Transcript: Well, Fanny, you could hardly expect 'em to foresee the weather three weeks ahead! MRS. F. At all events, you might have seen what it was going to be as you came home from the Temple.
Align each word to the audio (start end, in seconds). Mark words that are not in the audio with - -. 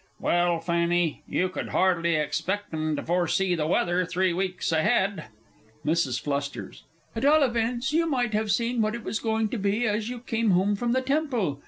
Well, 0.19 0.59
Fanny, 0.59 1.21
you 1.27 1.47
could 1.47 1.67
hardly 1.67 2.15
expect 2.15 2.73
'em 2.73 2.95
to 2.95 3.03
foresee 3.03 3.53
the 3.53 3.67
weather 3.67 4.03
three 4.03 4.33
weeks 4.33 4.71
ahead! 4.71 5.25
MRS. 5.85 6.57
F. 6.73 6.77
At 7.15 7.23
all 7.23 7.43
events, 7.43 7.93
you 7.93 8.09
might 8.09 8.33
have 8.33 8.49
seen 8.51 8.81
what 8.81 8.95
it 8.95 9.03
was 9.03 9.19
going 9.19 9.49
to 9.49 9.59
be 9.59 9.85
as 9.87 10.09
you 10.09 10.17
came 10.19 10.49
home 10.49 10.75
from 10.75 10.93
the 10.93 11.01
Temple. 11.03 11.59